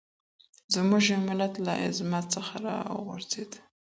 زموږ 0.73 1.03
يو 1.11 1.19
ملت 1.29 1.53
له 1.65 1.73
عظمت 1.85 2.25
څخه 2.35 2.53
راوغورځېد. 2.65 3.51